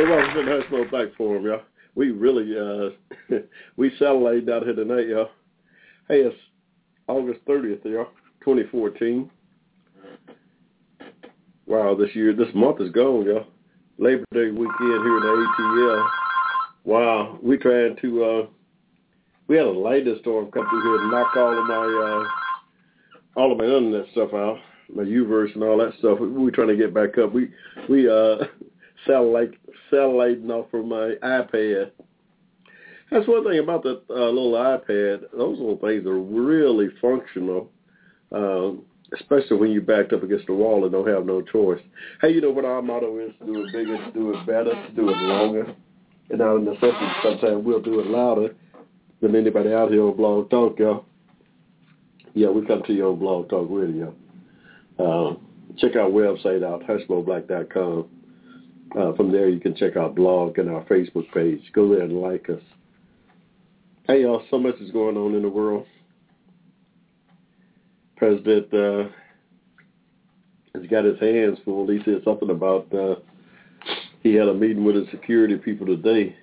[0.00, 1.60] Hey, welcome to the Hushmo Black Forum, y'all.
[1.94, 3.36] We really, uh,
[3.76, 5.28] we celebrating out here tonight, y'all.
[6.08, 6.36] Hey, it's
[7.06, 8.06] August 30th, y'all,
[8.42, 9.30] 2014.
[11.66, 13.44] Wow, this year, this month is gone, y'all.
[13.98, 16.08] Labor Day weekend here in the ATL.
[16.84, 18.46] Wow, we trying to, uh,
[19.48, 23.52] we had a lightning storm come through here and knock all of my, uh, all
[23.52, 24.60] of my internet stuff out,
[24.94, 26.20] my UVerse and all that stuff.
[26.20, 27.34] We, we trying to get back up.
[27.34, 27.50] We,
[27.90, 28.46] we, uh,
[29.06, 29.52] satellite
[29.90, 31.90] satelliting off of my iPad.
[33.10, 35.22] That's one thing about that uh, little iPad.
[35.36, 37.68] Those little things are really functional,
[38.30, 38.82] um,
[39.18, 41.80] especially when you're backed up against the wall and don't have no choice.
[42.20, 43.32] Hey, you know what our motto is?
[43.44, 45.74] Do it bigger, do it better, do it longer.
[46.30, 48.54] And out of necessity, sometimes we'll do it louder
[49.20, 51.04] than anybody out here on Blog Talk, y'all.
[52.34, 54.14] Yeah, we come to you on Blog Talk Radio.
[55.00, 55.34] Uh,
[55.78, 58.08] check our website out, hushmoblack.com.
[58.98, 61.60] Uh, from there, you can check our blog and our Facebook page.
[61.72, 62.62] Go there and like us.
[64.06, 65.86] Hey, y'all, so much is going on in the world.
[68.16, 69.04] President uh,
[70.74, 71.88] has got his hands full.
[71.88, 73.16] He said something about uh,
[74.22, 76.34] he had a meeting with his security people today.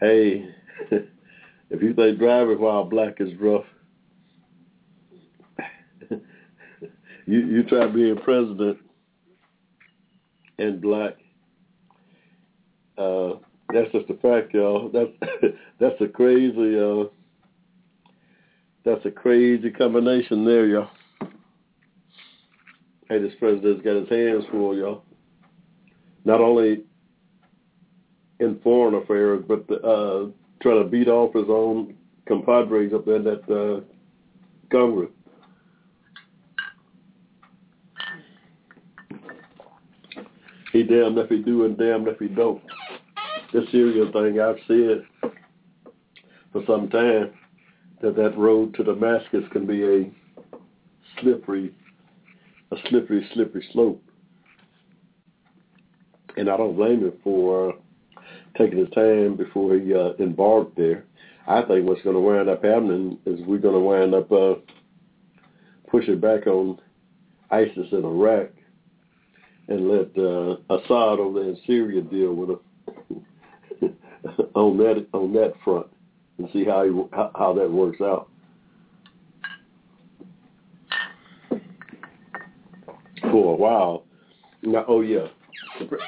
[0.00, 0.48] Hey,
[0.90, 3.64] if you think driving while black is rough,
[6.10, 6.18] you
[7.26, 8.78] you try being president
[10.58, 11.14] and black.
[12.96, 13.34] Uh,
[13.72, 14.90] that's just a fact, y'all.
[14.92, 15.32] That's
[15.80, 17.04] that's a crazy uh,
[18.84, 20.90] that's a crazy combination there, y'all.
[23.08, 25.02] Hey, this president's got his hands full, y'all.
[26.24, 26.84] Not only
[28.40, 30.26] in foreign affairs, but uh,
[30.62, 31.94] trying to beat off his own
[32.26, 33.80] compadres up in that uh,
[34.70, 35.10] Congress.
[40.74, 42.60] He damned if he do and damned if he don't.
[43.52, 45.30] This Syria thing, I've said
[46.52, 47.30] for some time
[48.02, 50.10] that that road to Damascus can be a
[51.20, 51.72] slippery,
[52.72, 54.02] a slippery, slippery slope.
[56.36, 57.72] And I don't blame him for uh,
[58.58, 61.04] taking his time before he uh, embarked there.
[61.46, 64.54] I think what's going to wind up happening is we're going to wind up uh,
[65.88, 66.80] pushing back on
[67.52, 68.48] ISIS in Iraq
[69.68, 73.96] and let uh, Assad over in Syria deal with him
[74.54, 75.86] on that on that front
[76.38, 78.28] and see how he, how, how that works out.
[83.22, 84.04] For a while,
[84.62, 85.26] now, oh yeah,
[85.78, 85.98] the, pre-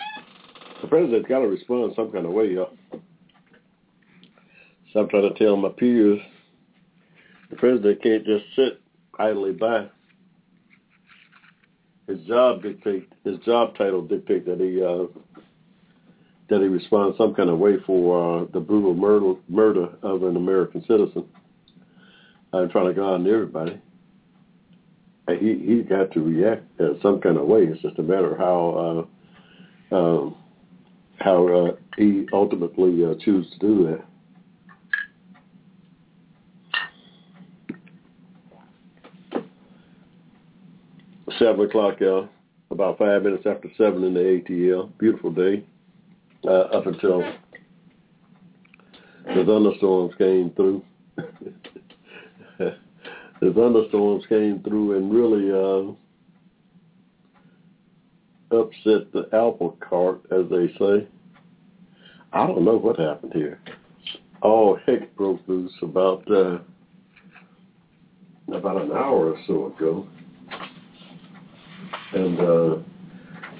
[0.83, 2.77] the president's got to respond some kind of way, y'all.
[4.93, 6.21] So I'm trying to tell my peers,
[7.51, 8.81] the president can't just sit
[9.19, 9.89] idly by
[12.07, 15.07] his job dictate his job title dictate that he uh,
[16.49, 20.37] that he responds some kind of way for uh, the brutal murder murder of an
[20.37, 21.25] American citizen.
[22.53, 23.81] I'm trying to go on to everybody.
[25.29, 27.63] And he he's got to react in some kind of way.
[27.63, 29.07] It's just a matter of how
[29.93, 30.37] uh, um,
[31.19, 34.05] how uh, he ultimately uh, chooses to do that.
[41.39, 42.29] Seven o'clock, y'all.
[42.71, 44.91] About five minutes after seven in the ATL.
[44.99, 45.65] Beautiful day.
[46.45, 47.21] Uh, up until
[49.27, 50.85] the thunderstorms came through.
[52.59, 52.75] the
[53.41, 55.93] thunderstorms came through and really uh,
[58.57, 61.07] upset the apple cart, as they say.
[62.33, 63.61] I don't know what happened here.
[64.43, 66.59] All heck broke loose about uh,
[68.49, 70.07] about an hour or so ago.
[72.13, 72.77] And uh,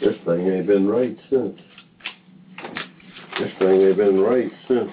[0.01, 1.59] this thing ain't been right since.
[3.39, 4.91] This thing ain't been right since.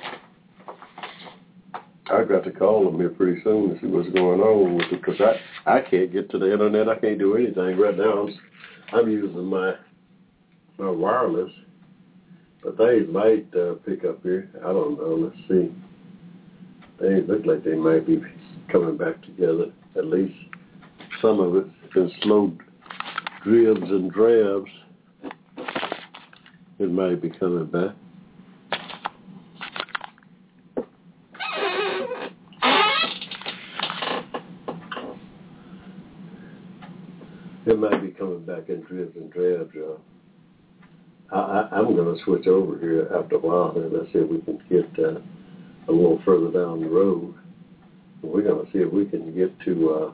[2.11, 5.01] I've got to call them here pretty soon to see what's going on with it
[5.01, 6.89] because I, I can't get to the internet.
[6.89, 8.27] I can't do anything right now.
[8.91, 9.73] I'm, using my
[10.77, 11.51] my wireless,
[12.61, 14.49] but they might uh, pick up here.
[14.59, 15.31] I don't know.
[15.31, 15.73] Let's see.
[16.99, 18.21] They look like they might be
[18.71, 19.71] coming back together.
[19.95, 20.35] At least
[21.21, 22.51] some of it's been slow
[23.44, 24.72] dribs and drabs.
[26.80, 27.95] It might be coming back.
[37.66, 40.00] It might be coming back in dribs and drabs, y'all.
[41.31, 44.40] I, I'm going to switch over here after a while, and let's see if we
[44.42, 45.19] can get uh,
[45.88, 47.34] a little further down the road.
[48.22, 50.13] We're going to see if we can get to.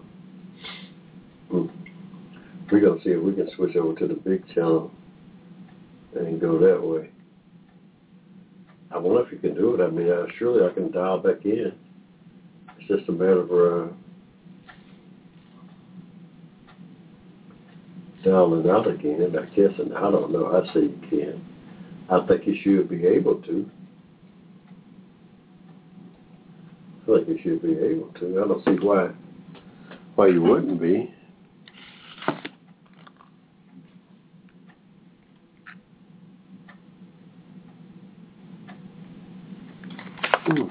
[2.72, 4.92] We're going to see if we can switch over to the big channel
[6.16, 7.10] and go that way.
[8.92, 9.84] I wonder if you can do it.
[9.84, 11.74] I mean, uh, surely I can dial back in.
[12.78, 13.94] It's just a matter of uh,
[18.24, 19.36] dialing out again.
[19.38, 20.48] I guess, and I don't know.
[20.48, 21.46] I say you can.
[22.10, 23.70] I think you should be able to.
[27.04, 28.44] I think you should be able to.
[28.44, 29.10] I don't see why
[30.16, 31.14] why you wouldn't be.
[40.46, 40.64] Hmm.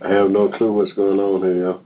[0.00, 1.82] I have no clue what's going on here, y'all.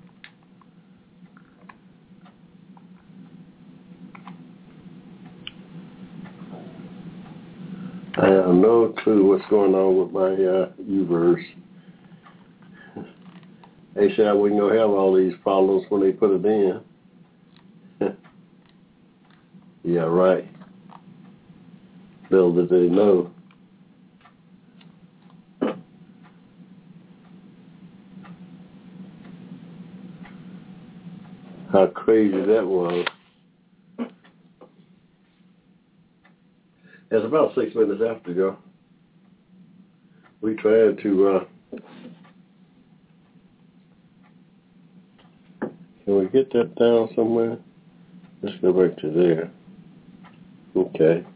[8.19, 11.44] I have no clue what's going on with my uh, Uverse.
[13.94, 16.81] They said we ain't gonna have all these problems when they put it in.
[19.84, 20.46] yeah, right.
[22.31, 23.31] Little did they know.
[31.76, 33.06] How crazy that was.
[37.11, 38.56] It's about six minutes after, y'all.
[40.40, 41.44] We tried to, uh,
[46.06, 47.58] can we get that down somewhere?
[48.40, 49.50] Let's go back to there.
[50.75, 51.26] Okay.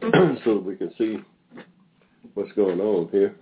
[0.44, 1.18] so we can see
[2.34, 3.34] what's going on here.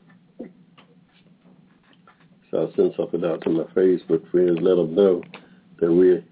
[2.50, 5.22] So I'll send something out to my Facebook friends, let them know
[5.80, 6.22] that we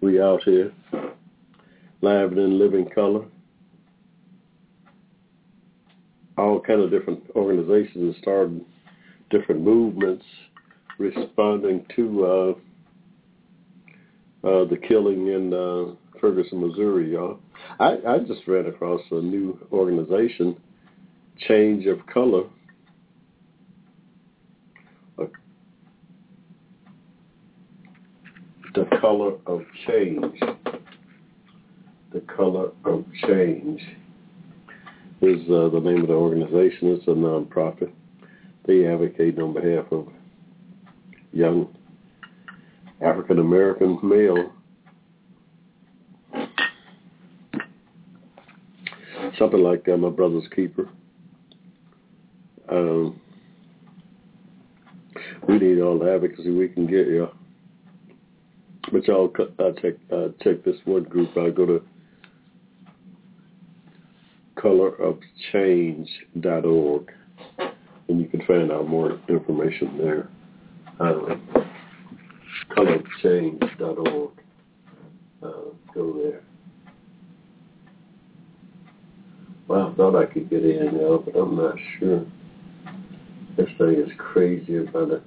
[0.00, 0.72] we out here,
[2.02, 3.24] live and in living color.
[6.38, 8.64] all kind of different organizations have started
[9.30, 10.24] different movements
[10.98, 12.50] responding to uh,
[14.46, 17.38] uh, the killing in uh, Ferguson, Missouri, y'all.
[17.80, 20.56] I, I just ran across a new organization,
[21.46, 22.44] Change of Color.
[25.20, 25.26] Uh,
[28.78, 30.40] the Color of Change.
[32.12, 33.82] The Color of Change
[35.20, 36.92] is uh, the name of the organization.
[36.92, 37.90] It's a nonprofit.
[38.66, 40.06] They advocate on behalf of
[41.32, 41.74] young
[43.00, 44.52] African American male.
[49.40, 50.88] Something like uh, my brother's keeper.
[52.70, 53.20] Um,
[55.48, 57.26] we need all the advocacy we can get, yeah.
[58.90, 59.72] But y'all uh,
[60.42, 61.30] check this one group.
[61.36, 61.82] I'll go to
[64.56, 67.12] colorofchange.org,
[68.08, 70.28] and you can find out more information there.
[70.98, 71.36] Uh,
[72.76, 74.30] colorofchange.org.
[75.42, 75.52] Uh,
[75.94, 76.42] go there.
[79.68, 82.24] Well, I thought I could get in now, but I'm not sure.
[83.56, 85.22] This thing is crazy about it.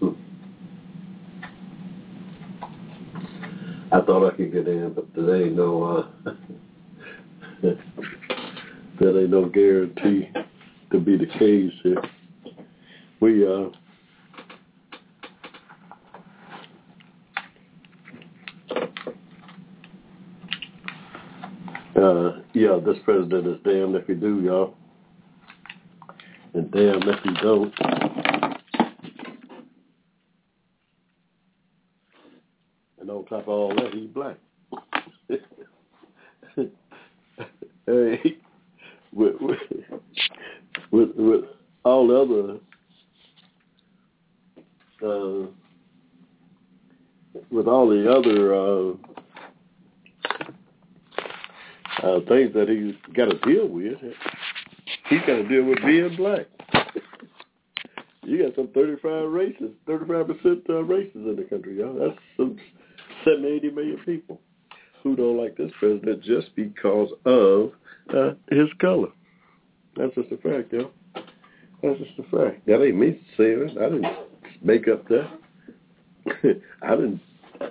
[0.00, 0.08] Hmm.
[3.92, 6.32] I thought I could get in, but there ain't no uh,
[9.00, 10.28] that ain't no guarantee
[10.92, 12.02] to be the case here.
[13.20, 13.70] We uh
[21.96, 24.74] Uh, yeah, this president is damned if he do, y'all.
[26.52, 27.72] And damn if he don't.
[33.46, 34.36] All that, he's black.
[37.86, 38.36] hey,
[39.12, 39.58] with, with,
[40.92, 41.44] with, with
[41.84, 42.58] all the other,
[45.02, 45.46] uh,
[47.50, 48.92] with all the other uh,
[52.06, 53.98] uh, things that he's got to deal with,
[55.08, 56.46] he's got to deal with being black.
[58.22, 61.94] you got some 35 races, 35% uh, races in the country, y'all.
[61.98, 62.56] That's some
[63.24, 64.40] 70, 80 million people
[65.02, 67.72] who don't like this president just because of
[68.14, 69.08] uh, his color.
[69.96, 70.90] That's just a fact, yo.
[71.82, 72.66] That's just a fact.
[72.66, 73.78] That ain't me saying it.
[73.78, 74.06] I didn't
[74.62, 75.30] make up that.
[76.82, 77.20] I didn't.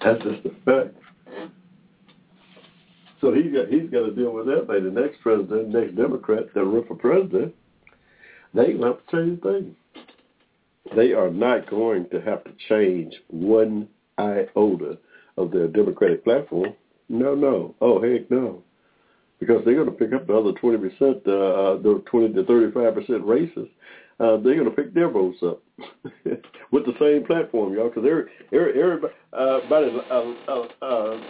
[0.00, 0.94] that's just a fact.
[3.20, 4.68] So he's got he's got to deal with that.
[4.68, 7.52] Like the next president, next Democrat that run for president,
[8.54, 9.74] they ain't have to change a thing.
[10.96, 14.98] They are not going to have to change one iota
[15.36, 16.74] of their Democratic platform.
[17.08, 17.74] No, no.
[17.80, 18.62] Oh, heck no.
[19.40, 23.68] Because they're going to pick up the other 20%, uh, the 20 to 35% races.
[24.20, 25.62] Uh, they're going to pick their votes up
[26.72, 27.88] with the same platform, y'all.
[27.88, 29.60] Because every, every, everybody, uh,
[30.10, 31.20] uh, uh, uh,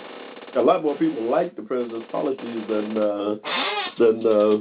[0.56, 3.34] a lot more people like the president's policies than uh,
[3.98, 4.58] than uh,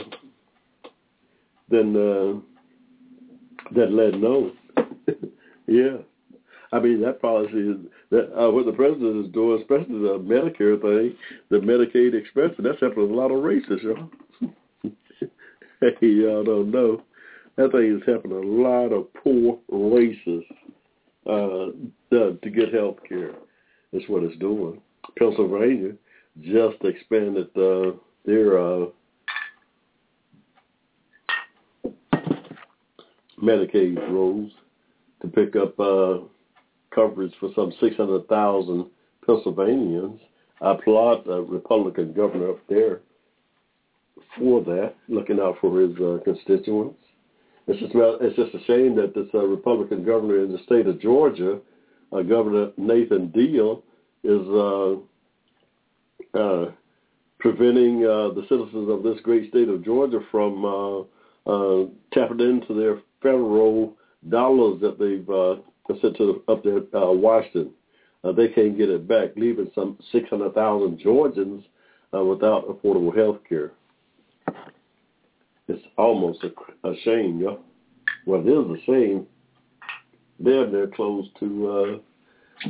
[1.69, 2.39] than uh,
[3.73, 4.51] that let know.
[5.67, 5.97] Yeah.
[6.73, 7.77] I mean, that policy is
[8.11, 11.15] that uh, what the president is doing, especially the Medicare thing,
[11.49, 12.63] the Medicaid expansion.
[12.63, 14.09] That's helping a lot of racists, y'all.
[15.81, 17.01] hey, y'all don't know
[17.57, 20.45] that thing is helping a lot of poor racists
[21.25, 21.71] uh,
[22.11, 23.33] to, get health care.
[23.91, 24.79] That's what it's doing.
[25.17, 25.93] Pennsylvania
[26.41, 27.91] just expanded uh,
[28.25, 28.85] their uh,
[33.41, 34.51] Medicaid rolls
[35.21, 36.19] to pick up uh,
[36.93, 38.85] coverage for some 600,000
[39.25, 40.19] Pennsylvanians.
[40.61, 43.01] I applaud the Republican governor up there
[44.37, 46.97] for that, looking out for his uh, constituents.
[47.67, 51.01] It's just it's just a shame that this uh, Republican governor in the state of
[51.01, 51.59] Georgia,
[52.13, 53.83] uh, Governor Nathan Deal,
[54.23, 54.95] is uh,
[56.39, 56.71] uh,
[57.39, 60.99] preventing uh, the citizens of this great state of Georgia from uh,
[61.49, 63.95] uh, tapping into their federal
[64.29, 65.55] dollars that they've uh,
[66.01, 67.71] sent to up there uh, Washington.
[68.23, 71.63] Uh, they can't get it back, leaving some 600,000 Georgians
[72.13, 73.71] uh, without affordable health care.
[75.67, 77.55] It's almost a, a shame, yeah.
[78.25, 79.27] Well, it is a shame.
[80.39, 82.01] They're they're close to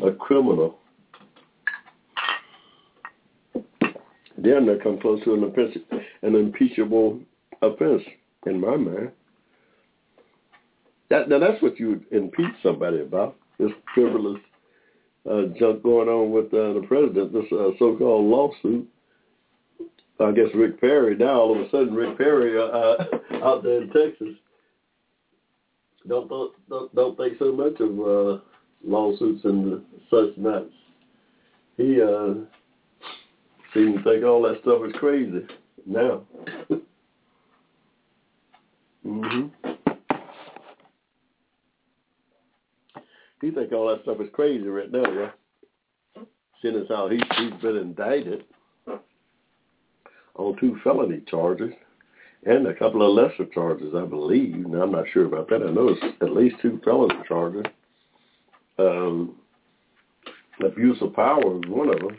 [0.02, 0.80] uh, a criminal.
[4.38, 5.54] They're not come close to an,
[6.22, 7.20] an impeachable
[7.62, 8.04] offense
[8.46, 9.12] in my mind.
[11.10, 13.36] That, now that's what you impeach somebody about.
[13.60, 14.42] This frivolous
[15.30, 18.88] uh, junk going on with uh, the president, this uh, so-called lawsuit.
[20.20, 23.06] I guess Rick Perry now all of a sudden Rick Perry uh, uh
[23.44, 24.36] out there in Texas
[26.08, 26.30] don't
[26.70, 28.40] don't don't think so much of uh,
[28.86, 30.72] lawsuits and such nuts.
[31.76, 32.34] He uh,
[33.74, 35.46] seems to think all that stuff is crazy
[35.86, 36.24] now.
[39.06, 39.52] mhm.
[43.42, 46.24] He think all that stuff is crazy right now, yeah.
[46.62, 48.44] Seeing as how he he's been indicted
[50.36, 51.74] on two felony charges
[52.46, 54.56] and a couple of lesser charges, I believe.
[54.56, 55.62] Now, I'm not sure about that.
[55.62, 57.66] I know it's at least two felony charges.
[58.80, 59.36] Um,
[60.64, 62.18] abuse of power is one of them.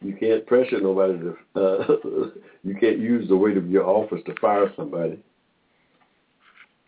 [0.00, 1.36] You can't pressure nobody to.
[1.56, 1.96] Uh,
[2.62, 5.18] you can't use the weight of your office to fire somebody.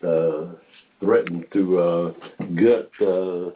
[0.05, 0.53] Uh,
[0.99, 2.13] threaten to uh,
[2.55, 3.51] gut uh,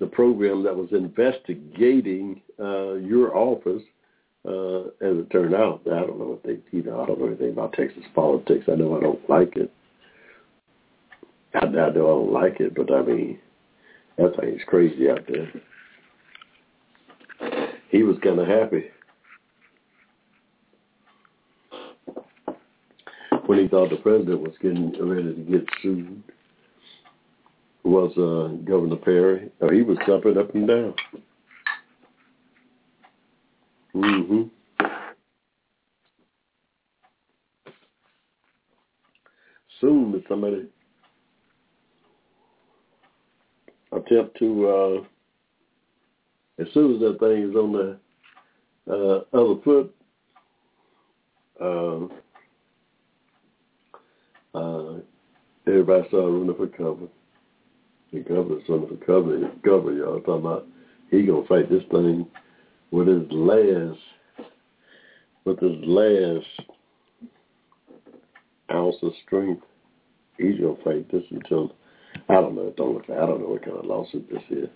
[0.00, 3.82] the program that was investigating uh, your office
[4.48, 7.26] uh, as it turned out, I don't know what they, you know, I don't know
[7.26, 8.64] anything about Texas politics.
[8.72, 9.70] I know I don't like it.
[11.54, 13.38] I, I know I don't like it, but I mean,
[14.16, 15.52] that thing's crazy out there.
[17.90, 18.84] He was kind of happy
[23.46, 26.22] when he thought the president was getting ready to get sued.
[27.90, 29.50] Was uh, Governor Perry?
[29.60, 30.94] Oh, he was jumping up and down.
[33.96, 34.42] Mm-hmm.
[39.80, 40.66] Soon, if somebody
[43.90, 47.98] attempt to, uh, as soon as that thing is on the
[48.88, 49.92] uh, other foot,
[51.60, 52.06] uh,
[54.56, 55.00] uh,
[55.66, 57.08] everybody started running for cover.
[58.12, 58.62] The governor's
[59.06, 59.38] cover.
[59.38, 60.66] The governor, y'all talking about
[61.10, 62.26] he gonna fight this thing
[62.90, 63.98] with his last
[65.44, 66.46] with his last
[68.72, 69.62] ounce of strength,
[70.38, 71.74] he's gonna fight this until
[72.28, 74.68] I don't know, don't look I don't know what kind of lawsuit this is.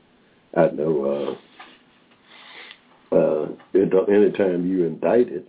[0.57, 1.39] I know
[3.13, 3.49] uh uh
[4.09, 5.49] anytime you indict it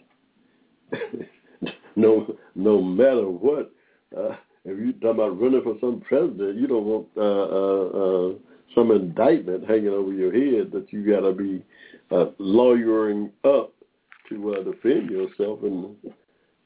[1.96, 3.72] no no matter what,
[4.18, 4.36] uh
[4.66, 8.34] if you talk about running for some president, you don't want uh uh uh
[8.74, 11.64] some indictment hanging over your head that you gotta be
[12.12, 13.74] uh, lawyering up
[14.30, 15.96] to uh, defend yourself in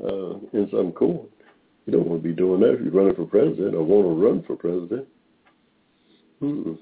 [0.03, 1.29] uh, in some court.
[1.85, 4.25] You don't want to be doing that if you're running for president or want to
[4.25, 5.07] run for president.
[6.39, 6.73] Hmm.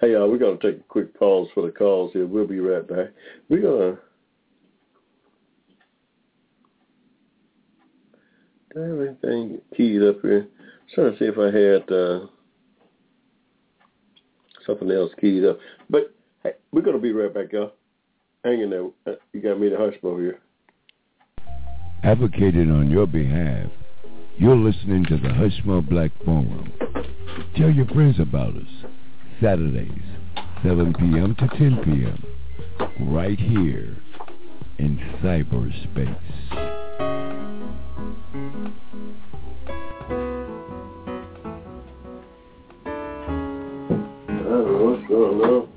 [0.00, 2.26] Hey, y'all, we're going to take a quick pause for the calls here.
[2.26, 3.08] We'll be right back.
[3.48, 3.98] We're going to.
[8.76, 10.48] I keyed up here?
[10.94, 12.26] trying to see if I had uh,
[14.66, 15.58] something else keyed up.
[15.88, 17.72] But hey, we're going to be right back, y'all.
[18.44, 18.86] Hang in there.
[19.06, 20.40] Uh, you got me the Hushmo here.
[22.02, 23.70] Advocating on your behalf,
[24.36, 26.72] you're listening to the Hushmo Black Forum.
[27.56, 28.90] Tell your friends about us.
[29.40, 30.02] Saturdays,
[30.62, 31.34] 7 p.m.
[31.38, 33.12] to 10 p.m.
[33.12, 33.96] Right here
[34.78, 36.73] in cyberspace.
[38.34, 38.74] I don't
[44.66, 45.68] know what's going on.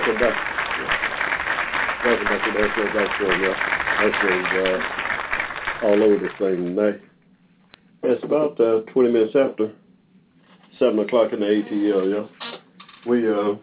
[0.00, 0.34] Back.
[2.04, 3.54] Welcome back to the National Black Show, yeah.
[4.00, 7.00] Actually, uh, all over this thing tonight.
[8.02, 9.72] It's about uh, 20 minutes after
[10.80, 12.26] 7 o'clock in the ATL, yeah.
[13.06, 13.54] We uh,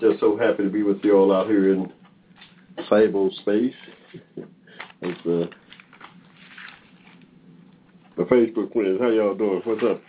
[0.00, 1.92] just so happy to be with you all out here in
[2.90, 3.74] Sable Space.
[5.00, 5.46] It's uh,
[8.16, 8.98] the Facebook friends.
[9.00, 9.60] How y'all doing?
[9.64, 10.02] What's up?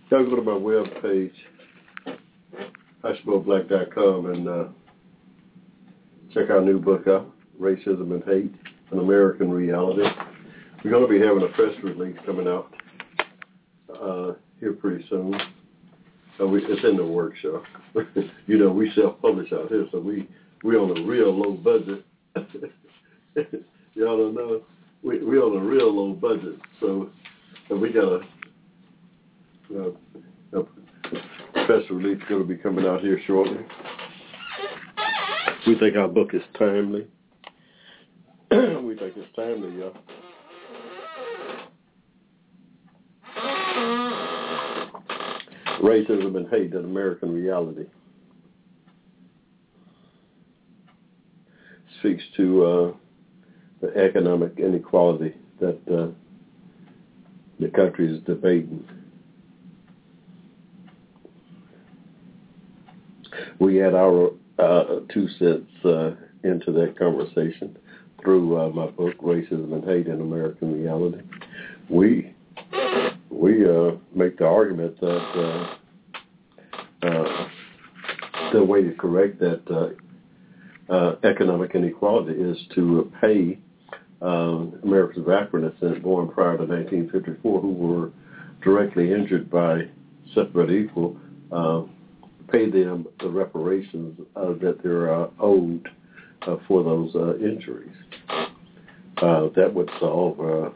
[0.11, 1.31] go to my webpage,
[3.01, 4.65] hushmoblack.com, and uh,
[6.33, 8.53] check our new book out, Racism and Hate,
[8.91, 10.03] An American Reality.
[10.83, 12.73] We're going to be having a press release coming out
[14.01, 15.33] uh, here pretty soon.
[16.39, 17.63] Uh, we, it's in the workshop.
[18.47, 20.27] you know, we self-publish out here, so we
[20.63, 22.05] we on a real low budget.
[23.93, 24.61] Y'all don't know.
[25.03, 27.09] We we on a real low budget, so
[27.69, 28.21] and we got a
[29.75, 33.63] uh, a press release going to be coming out here shortly.
[35.67, 37.07] We think our book is timely.
[38.51, 39.95] we think it's timely, y'all.
[45.81, 47.85] Racism and Hate, an American Reality.
[51.99, 52.93] Speaks to uh,
[53.81, 56.07] the economic inequality that uh,
[57.59, 58.87] the country is debating.
[63.61, 66.11] We add our uh, two cents uh,
[66.43, 67.77] into that conversation
[68.21, 71.21] through uh, my book, Racism and Hate in American Reality.
[71.87, 72.33] We
[73.29, 75.77] we uh, make the argument that
[77.03, 77.47] uh, uh,
[78.51, 79.95] the way to correct that
[81.23, 83.59] economic inequality is to pay
[84.21, 88.11] Americans of African descent born prior to 1954 who were
[88.63, 89.83] directly injured by
[90.33, 91.15] separate equal
[92.51, 95.87] pay them the reparations uh, that they're uh, owed
[96.47, 97.95] uh, for those uh, injuries.
[99.17, 100.39] Uh, that would solve.
[100.39, 100.69] Uh,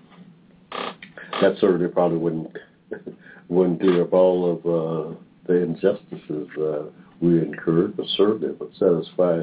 [1.41, 2.57] that certainly probably wouldn't
[3.49, 5.15] wouldn't clear up all of uh,
[5.47, 6.83] the injustices uh,
[7.21, 9.41] we incurred, but certainly would satisfy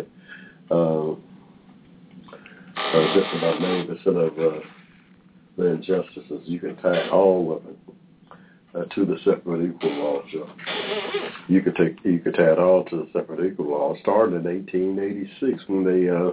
[0.70, 1.10] uh,
[2.76, 4.60] uh, just about ninety percent of uh,
[5.56, 6.40] the injustices.
[6.44, 7.76] You can tie all of it
[8.74, 10.22] uh, to the separate equal law.
[10.32, 10.48] So
[11.48, 15.62] you could take you could it all to the separate equal law, starting in 1886
[15.68, 16.32] when they uh,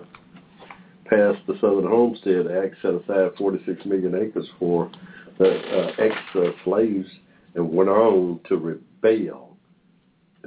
[1.06, 4.91] passed the Southern Homestead Act, set aside 46 million acres for
[5.38, 7.10] the uh, ex-slaves,
[7.56, 9.58] and went on to rebel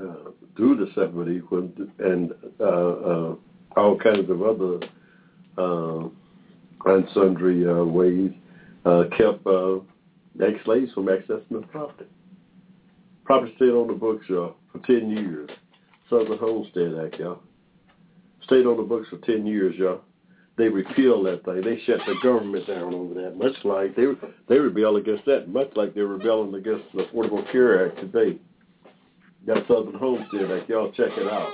[0.01, 3.35] uh, through the separate equal and uh, uh,
[3.77, 4.81] all kinds of other
[5.59, 6.09] uh,
[6.85, 8.33] and sundry uh, ways,
[8.85, 9.79] uh, kept uh,
[10.41, 12.09] ex-slaves from accessing the property.
[13.25, 15.51] Property stayed on the books, y'all, for 10 years.
[16.09, 17.43] Southern Homestead Act, y'all.
[18.45, 20.03] Stayed on the books for 10 years, y'all.
[20.57, 21.63] They repealed that thing.
[21.63, 24.05] They shut the government down over that, much like they
[24.49, 28.39] they rebel against that, much like they're rebelling against the Affordable Care Act today.
[29.47, 31.53] That Southern Homestead Act, y'all check it out.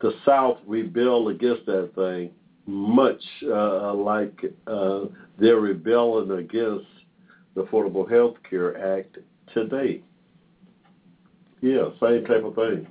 [0.00, 2.30] The South rebelled against that thing,
[2.66, 5.06] much uh, like uh,
[5.38, 6.86] they're rebelling against
[7.54, 9.18] the Affordable Health Care Act
[9.52, 10.02] today.
[11.60, 12.86] Yeah, same type of thing.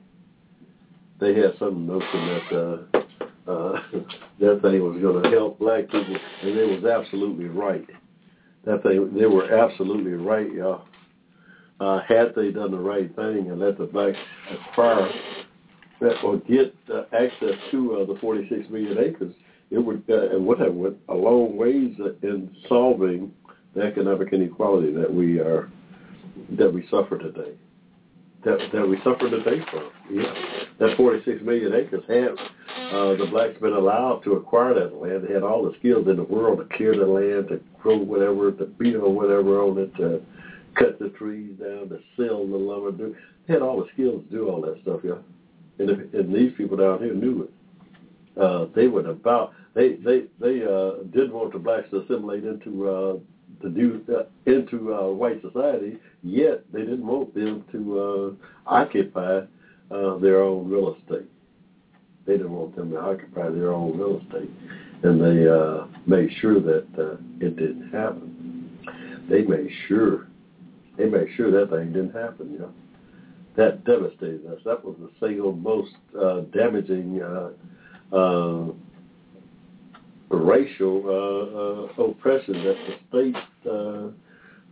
[1.19, 3.81] They had some notion that uh, uh,
[4.39, 7.87] that thing was going to help black people, and they was absolutely right.
[8.65, 10.85] That thing, they were absolutely right, y'all.
[11.79, 14.17] Uh, had they done the right thing and let the blacks
[14.51, 15.09] acquire
[16.01, 19.33] that or get uh, access to uh, the 46 million acres,
[19.69, 23.31] it would uh, it would have went a long ways in solving
[23.77, 25.69] the economic inequality that we are
[26.57, 27.53] that we suffer today.
[28.43, 29.91] That that we suffer today from.
[30.11, 30.33] Yeah.
[30.79, 32.31] That 46 million acres had
[32.91, 35.27] uh, the blacks been allowed to acquire that land.
[35.27, 38.51] They had all the skills in the world to clear the land, to grow whatever,
[38.51, 40.21] to build whatever on it, to
[40.75, 42.91] cut the trees down, to sell the lumber.
[42.91, 43.15] Do
[43.47, 45.21] they had all the skills to do all that stuff, yeah.
[45.79, 48.41] And, if, and these people down here knew it.
[48.41, 52.87] Uh, they would about they they they uh, did want the blacks to assimilate into
[52.87, 53.17] uh,
[53.61, 55.97] to do uh, into uh, white society.
[56.23, 59.41] Yet they didn't want them to uh, occupy
[59.91, 61.29] uh, their own real estate.
[62.25, 64.49] They didn't want them to occupy their own real estate,
[65.03, 68.79] and they uh, made sure that uh, it didn't happen.
[69.29, 70.27] They made sure
[70.97, 72.51] they made sure that thing didn't happen.
[72.51, 72.73] You know,
[73.55, 74.59] that devastated us.
[74.65, 77.21] That was the single most uh, damaging.
[77.21, 77.49] Uh,
[78.15, 78.71] uh,
[80.29, 81.03] racial
[81.97, 83.35] uh, uh, oppression that the state
[83.69, 84.07] uh,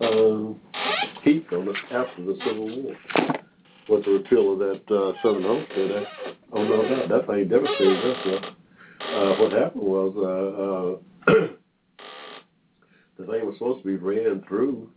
[0.06, 0.54] uh,
[1.24, 2.96] heaped on us after the Civil War.
[3.88, 8.04] With the repeal of that uh, Southern Homestead Act, oh no doubt, that thing devastated
[8.04, 8.18] us.
[8.26, 11.34] Uh, uh, what happened was uh, uh,
[13.20, 14.90] the thing was supposed to be ran through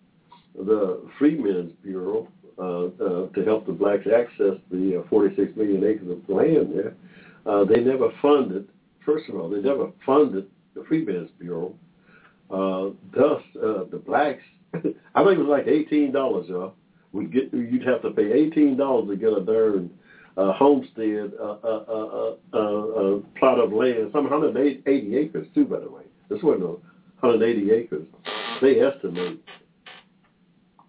[0.56, 6.10] the Freedmen's Bureau uh, uh, to help the blacks access the uh, 46 million acres
[6.10, 6.94] of land there.
[7.46, 8.68] Uh, they never funded
[9.08, 11.74] First of all, they never funded the Freedmen's Bureau.
[12.50, 14.42] Uh, thus, uh, the blacks,
[14.74, 14.80] I
[15.24, 16.74] think it was like eighteen dollars, y'all.
[17.12, 19.88] Would get you'd have to pay eighteen dollars to get a darn
[20.36, 25.80] uh, homestead, uh, uh, uh, uh, uh, plot of land, some 180 acres too, by
[25.80, 26.02] the way.
[26.28, 26.68] This wasn't
[27.20, 28.06] 180 acres.
[28.60, 29.42] They estimate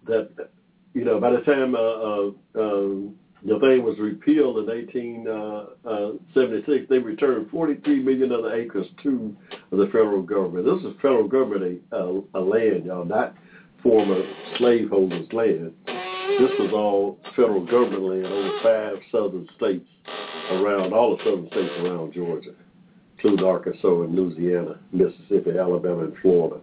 [0.06, 0.50] that,
[0.92, 2.30] you know, by the time uh, uh,
[2.62, 9.34] um, the thing was repealed in 1876, they returned 43 million other acres to
[9.70, 10.66] the federal government.
[10.66, 13.34] This is federal government a, a land, y'all, not
[13.82, 14.22] former
[14.58, 15.72] slaveholders' land.
[15.86, 19.88] This was all federal government land over five southern states
[20.52, 22.52] around, all the southern states around Georgia,
[23.16, 26.60] including Arkansas and Louisiana, Mississippi, Alabama, and Florida.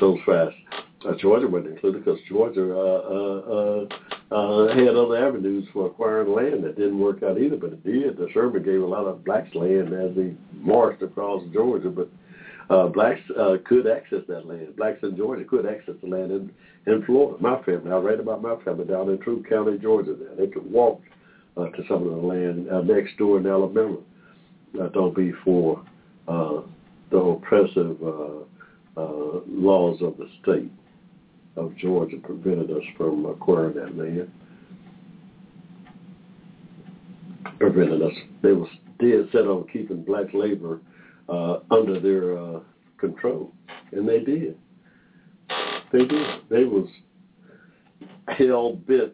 [0.00, 0.52] Those five.
[1.04, 3.86] Uh, Georgia wasn't included because Georgia uh, uh, uh,
[4.30, 8.16] uh, had other avenues for acquiring land that didn't work out either, but it did.
[8.16, 12.08] The Sherman gave a lot of blacks land as they marched across Georgia, but
[12.72, 14.76] uh, blacks uh, could access that land.
[14.76, 16.52] Blacks in Georgia could access the land in,
[16.86, 17.42] in Florida.
[17.42, 20.14] My family, I read about my family down in Troup County, Georgia.
[20.14, 21.02] There, they could walk
[21.56, 23.98] uh, to some of the land uh, next door in Alabama.
[24.80, 25.84] Uh, don't be for
[26.28, 26.60] uh,
[27.10, 30.70] the oppressive uh, uh, laws of the state
[31.60, 34.30] of Georgia prevented us from acquiring that land.
[37.58, 38.12] Prevented us.
[38.42, 38.68] They was
[38.98, 40.80] dead set on keeping black labor
[41.28, 42.60] uh, under their uh,
[42.98, 43.52] control,
[43.92, 44.56] and they did.
[45.92, 46.26] They did.
[46.48, 46.88] They was
[48.28, 49.12] hell bent.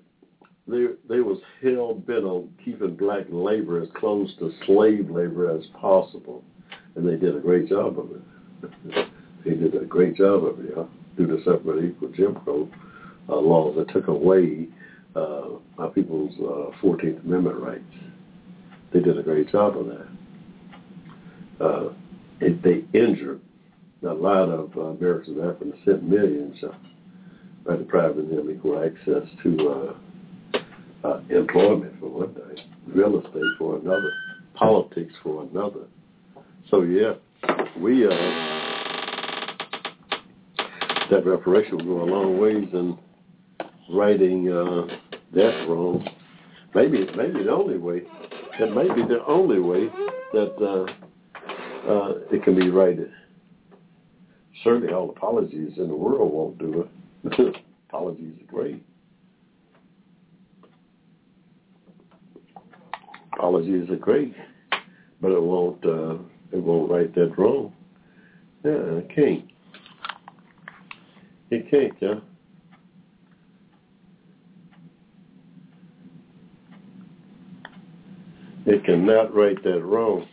[0.69, 5.65] They they was hell bent on keeping black labor as close to slave labor as
[5.81, 6.45] possible,
[6.95, 9.09] and they did a great job of it.
[9.45, 12.69] they did a great job of it, through the separate equal Jim Crow
[13.29, 14.69] uh, laws that took away
[15.15, 15.49] uh,
[15.79, 17.85] our people's uh, 14th Amendment rights.
[18.93, 21.65] They did a great job of that.
[21.65, 21.93] Uh,
[22.41, 23.41] it, they injured
[24.03, 26.69] a lot of uh, Americans of African descent, millions, uh,
[27.67, 29.95] by depriving them equal access to
[30.55, 34.13] uh, uh, employment for one thing, real estate for another,
[34.55, 35.87] politics for another.
[36.71, 37.15] So yeah,
[37.81, 38.56] we uh,
[41.11, 42.99] that reparation will go a long ways in
[43.91, 44.87] righting uh,
[45.35, 46.07] that wrong.
[46.75, 48.03] Maybe maybe the only way.
[48.59, 49.89] It may be the only way
[50.33, 53.11] that uh, uh, it can be righted.
[54.65, 56.89] Certainly, all apologies in the world won't do
[57.25, 57.57] it.
[57.89, 58.83] apologies are great.
[63.35, 64.35] Apologies are great,
[65.21, 66.15] but it won't uh,
[66.53, 67.73] it won't right that wrong.
[68.65, 69.45] Yeah, it can't.
[71.51, 72.15] It can't, yeah.
[78.67, 80.27] It cannot write that wrong.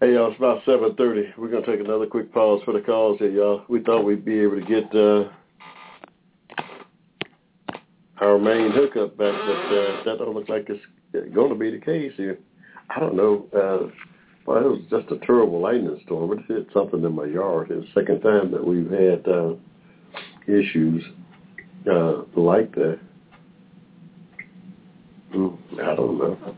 [0.00, 1.32] Hey y'all, it's about seven thirty.
[1.36, 3.64] We're gonna take another quick pause for the calls here, y'all.
[3.68, 5.30] We thought we'd be able to get uh,
[8.20, 10.82] our main hookup back, but uh, that don't look like it's
[11.34, 12.38] going to be the case here.
[12.90, 13.46] I don't know.
[13.54, 13.88] Uh,
[14.46, 16.32] well, it was just a terrible lightning storm.
[16.32, 17.70] It hit something in my yard.
[17.70, 19.54] It's the second time that we've had uh,
[20.46, 21.04] issues
[21.90, 22.98] uh, like that.
[25.34, 26.54] Mm, I don't know.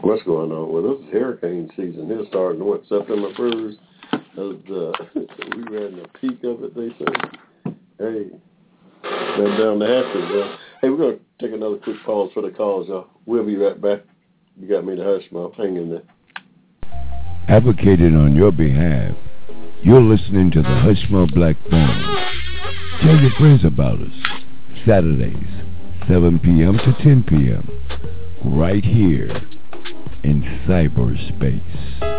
[0.00, 0.72] What's going on?
[0.72, 2.08] Well, this is hurricane season.
[2.10, 3.76] It's starting, what, September 1st?
[4.12, 4.92] Uh,
[5.56, 7.72] we were in the peak of it, they say.
[7.98, 8.30] Hey,
[9.02, 10.30] been down the hatches.
[10.34, 13.06] Uh, hey, we're to take another quick pause for the calls, y'all.
[13.26, 14.00] We'll be right back.
[14.60, 15.22] You got me to hush.
[15.56, 16.02] Hang in there.
[17.48, 19.14] Advocated on your behalf.
[19.82, 22.16] You're listening to the Hushmo Black Forum.
[23.02, 24.12] Tell your friends about us.
[24.86, 25.34] Saturdays,
[26.08, 26.78] 7 p.m.
[26.78, 27.68] to 10 p.m.
[28.44, 29.42] Right here
[30.22, 32.12] in cyberspace.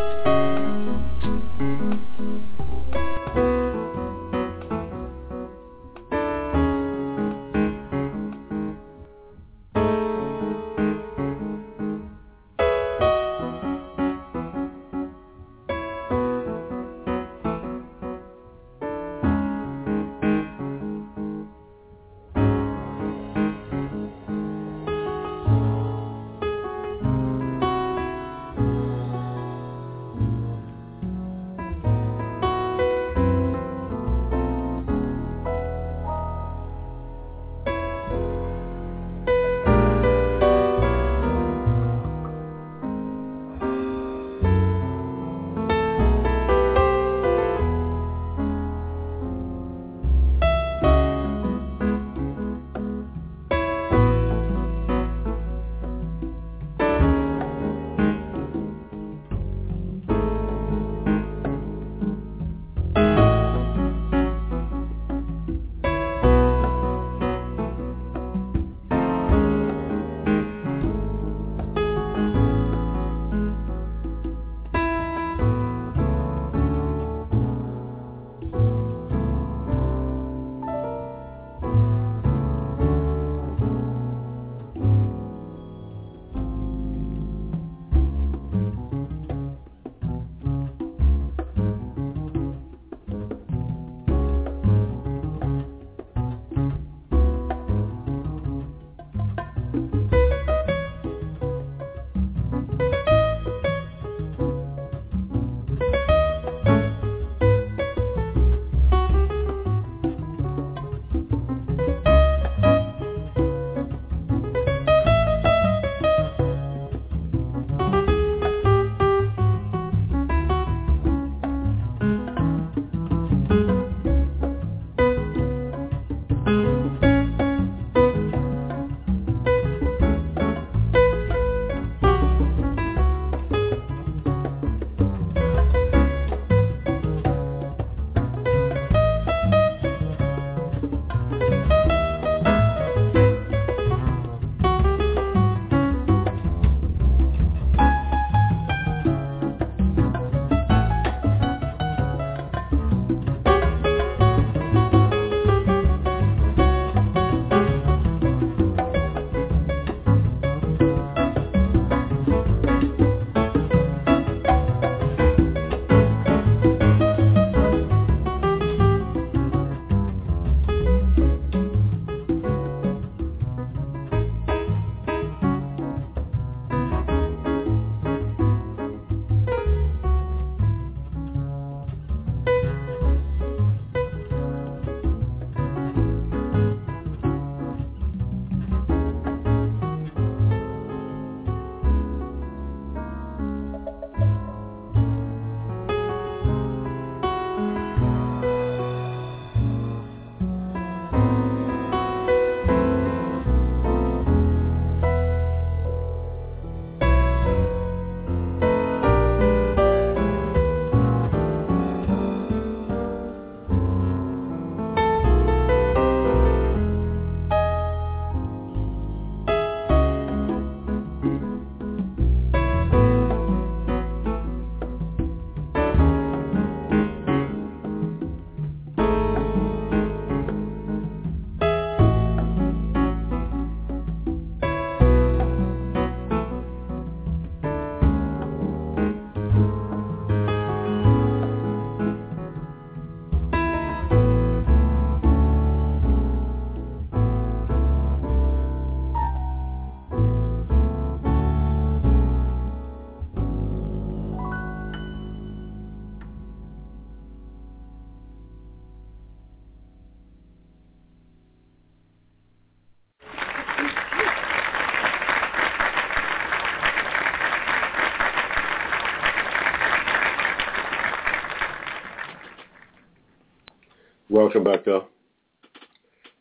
[274.33, 275.09] Welcome back, y'all.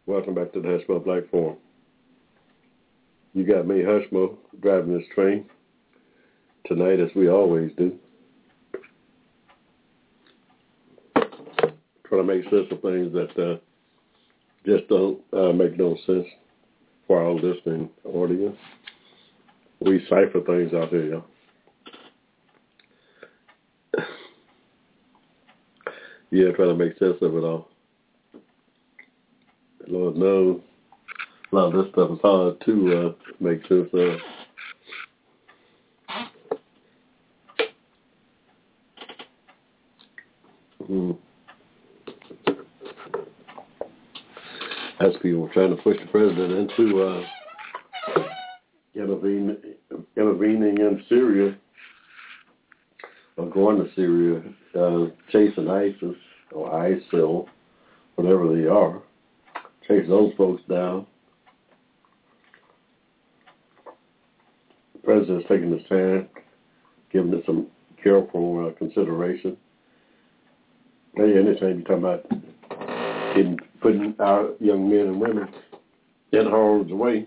[0.06, 1.58] Welcome back to the Hushmo Black Forum.
[3.34, 5.44] You got me, Hushmo, driving this train
[6.66, 7.94] tonight, as we always do.
[11.14, 11.28] Trying
[12.10, 13.58] to make sense of things that uh,
[14.64, 16.26] just don't uh, make no sense
[17.06, 18.56] for our listening audience.
[19.82, 21.24] We cipher things out here, y'all.
[26.30, 27.68] Yeah, trying to make sense of it all.
[29.92, 30.58] Lord knows,
[31.52, 34.18] a lot of this stuff is hard to uh, make sense of.
[40.88, 41.18] Mm.
[45.00, 47.22] As people trying to push the president into uh,
[48.94, 49.58] intervene,
[50.16, 51.54] intervening in Syria
[53.36, 54.42] or going to Syria,
[54.74, 56.16] uh, chasing ISIS
[56.50, 57.46] or ISIL,
[58.14, 59.02] whatever they are,
[59.86, 61.06] chase those folks down.
[64.94, 66.28] The president's taking his time,
[67.12, 67.66] giving it some
[68.02, 69.56] careful uh, consideration.
[71.14, 72.26] Hey, anytime you talk about
[73.80, 75.48] putting our young men and women
[76.32, 77.26] in harm's way,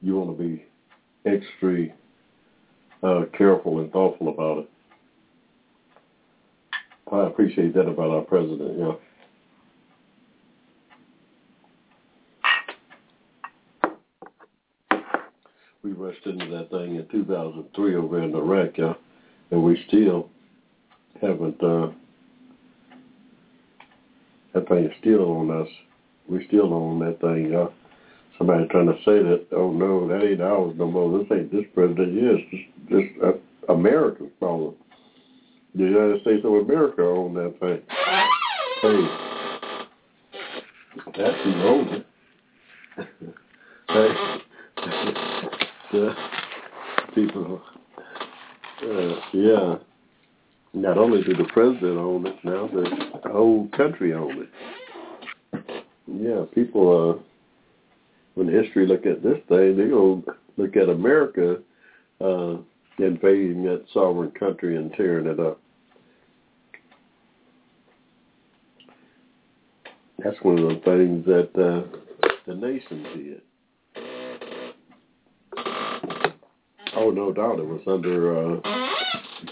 [0.00, 0.64] you want to be
[1.26, 1.88] extra
[3.02, 4.70] uh, careful and thoughtful about it.
[7.12, 8.92] I appreciate that about our president, yeah.
[8.92, 9.05] We
[15.96, 18.94] rushed into that thing in 2003 over in Iraq, yeah,
[19.50, 20.28] and we still
[21.20, 21.88] haven't, uh,
[24.54, 25.68] that thing is still on us.
[26.28, 27.68] We still own that thing, yeah.
[28.38, 31.18] Somebody trying to say that, oh no, that ain't ours no more.
[31.18, 32.14] This ain't this president.
[32.14, 34.74] Yes, this, this uh, America's problem.
[35.74, 37.82] The United States of America own that thing.
[38.82, 39.08] Hey,
[41.16, 42.06] that's who owns it.
[44.76, 45.12] hey,
[45.96, 46.14] the
[47.14, 47.62] people,
[48.82, 49.76] uh, yeah.
[50.74, 55.84] Not only do the president own it now, the whole country own it.
[56.06, 57.18] Yeah, people.
[57.18, 57.22] Uh,
[58.34, 61.56] when history look at this thing, they're going to look at America
[62.20, 62.56] uh,
[62.98, 65.58] invading that sovereign country and tearing it up.
[70.22, 73.42] That's one of the things that uh, the nation did.
[76.98, 78.60] Oh, no doubt it was under uh,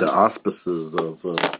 [0.01, 1.57] the auspices of uh,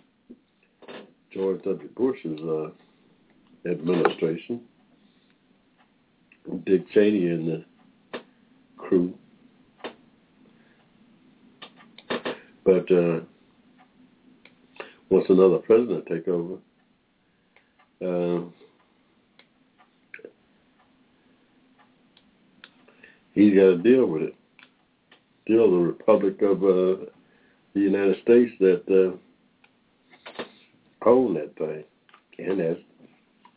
[1.31, 1.89] George W.
[1.95, 4.63] Bush's uh, administration.
[6.65, 7.65] Dick Cheney and the
[8.79, 9.13] crew.
[12.65, 13.21] But uh,
[15.11, 16.55] once another president take over,
[18.03, 18.45] uh,
[23.35, 24.35] he's got to deal with it.
[25.47, 27.05] Deal the Republic of uh,
[27.75, 29.17] the United States that uh,
[31.05, 31.85] that thing,
[32.39, 32.77] and as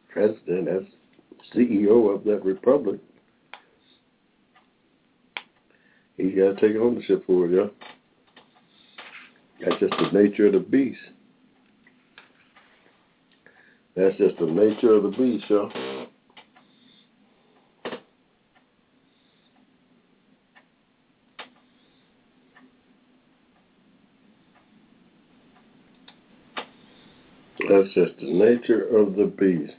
[0.10, 0.84] president, as
[1.56, 3.00] CEO of that republic,
[6.18, 7.88] he's got to take ownership for it, yeah.
[9.62, 11.00] That's just the nature of the beast.
[13.96, 15.97] That's just the nature of the beast, y'all.
[27.78, 29.74] That's just the nature of the beast.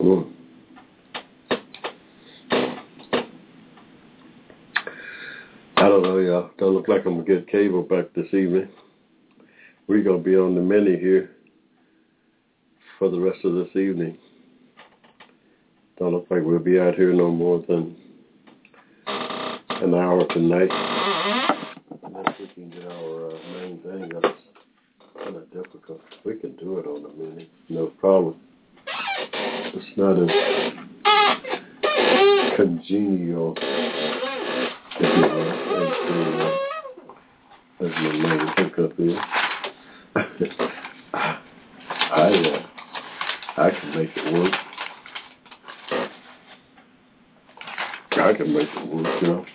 [0.00, 0.32] Mm.
[5.76, 6.50] I don't know, y'all.
[6.58, 8.68] Don't look like I'm gonna get cable back this evening.
[9.88, 11.37] We're gonna be on the mini here
[12.98, 14.18] for the rest of this evening.
[15.98, 17.96] Don't look like we'll be out here no more than
[19.06, 20.70] an hour tonight.
[22.02, 24.34] Unless we can get our uh, main thing, that's
[25.22, 26.00] kind of difficult.
[26.24, 28.36] We can do it on the mini, no problem.
[28.86, 30.30] It's not as
[32.56, 33.54] congenial,
[35.00, 39.16] if you will, as the, uh, as my main hookup is.
[42.10, 42.67] I, uh,
[43.58, 44.54] I can make it work.
[48.12, 49.46] I can make it work, you know.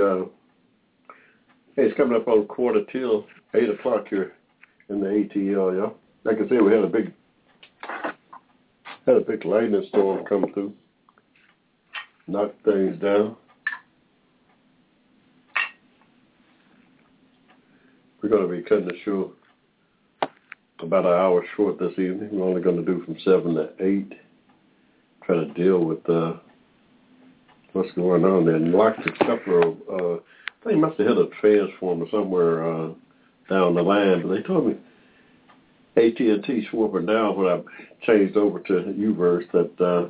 [0.00, 0.24] Uh
[1.76, 4.32] Hey, it's coming up on quarter till eight o'clock here
[4.88, 5.96] in the ATL, y'all.
[6.24, 7.12] Like I said, we had a big
[9.06, 10.74] had a big lightning storm come through,
[12.26, 13.36] knocked things down.
[18.20, 19.32] We're going to be cutting the show
[20.80, 22.30] about an hour short this evening.
[22.32, 24.12] We're only going to do from seven to eight.
[25.24, 26.34] Try to deal with uh,
[27.72, 28.56] what's going on there.
[28.56, 30.20] And locked a couple of, uh,
[30.64, 32.88] think must have hit a transformer somewhere uh,
[33.48, 34.74] down the line, but they told me
[35.96, 37.60] AT&T swore it down when I
[38.06, 40.08] changed over to U-verse that uh,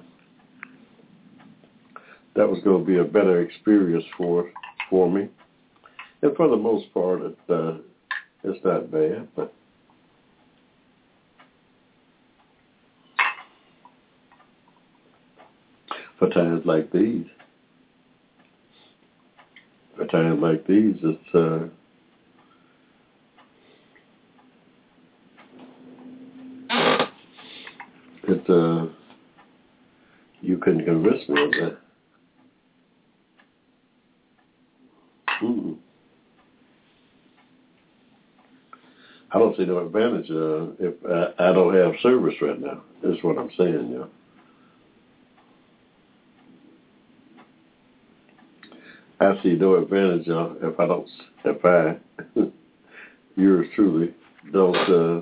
[2.36, 4.50] that was going to be a better experience for
[4.88, 5.28] for me.
[6.22, 7.78] And for the most part, it, uh,
[8.44, 9.52] it's not bad, but
[16.18, 17.26] for times like these,
[20.06, 21.66] times like these, it's uh,
[28.28, 28.86] it uh,
[30.40, 31.78] you couldn't convince me of that.
[35.42, 35.76] Mm.
[39.32, 42.82] I don't see no advantage uh, if I, I don't have service right now.
[43.04, 44.08] Is what I'm saying, you know.
[49.20, 51.08] I see no advantage uh, if I don't,
[51.44, 51.98] if I,
[53.36, 54.14] yours truly,
[54.50, 55.20] don't uh,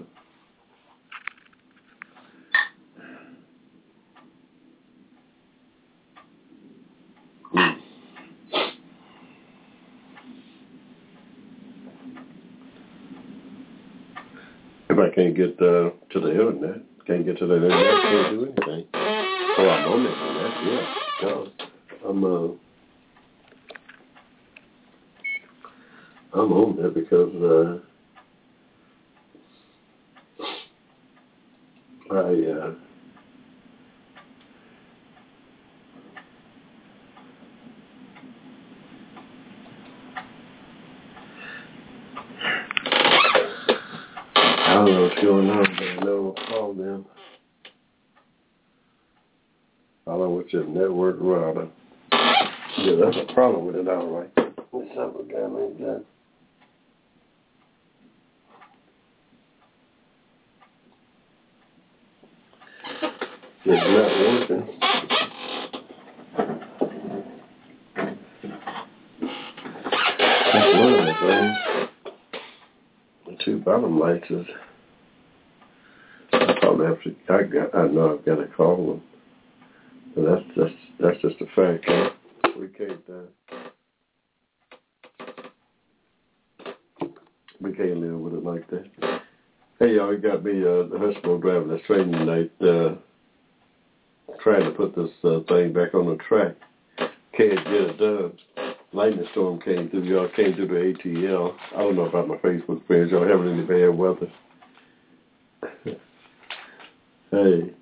[14.90, 18.44] if I can't get uh, to the internet, can't get to the internet, can't do
[18.44, 18.86] anything.
[18.94, 20.86] Oh, I'm on the internet, yeah.
[21.22, 21.48] No,
[22.08, 22.67] I'm uh,
[26.38, 27.78] I'm on there because uh,
[32.14, 32.74] I uh,
[44.36, 47.04] I don't know what's going on, but I know call them.
[50.04, 51.68] Follow with your network router.
[52.12, 54.30] Yeah, that's a problem with it, all right.
[54.70, 56.04] What's up with a guy like that?
[63.70, 64.64] It's not working.
[70.54, 71.56] That's one of the things.
[73.26, 74.46] The two bottom lights is
[76.32, 79.02] I probably have to I got I know I've got to call them.
[80.14, 82.10] But that's just that's just a fact, huh?
[82.58, 83.28] We can't uh,
[87.60, 88.86] we can't live with it like that.
[89.78, 92.94] Hey y'all, you got me uh the hospital driving this train tonight, uh
[94.48, 96.54] trying to put this uh, thing back on the track.
[97.36, 98.32] Can't get it done.
[98.94, 101.54] Lightning storm came through y'all came through the ATL.
[101.76, 104.32] I don't know about my Facebook friends, y'all having any bad weather.
[107.30, 107.74] hey.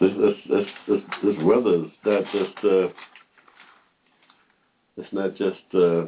[0.00, 2.88] This this this this this weather is not just uh
[4.96, 6.06] it's not just uh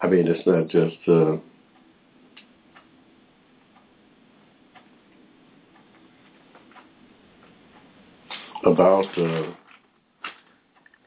[0.00, 1.36] I mean it's not just uh
[8.72, 9.52] about uh,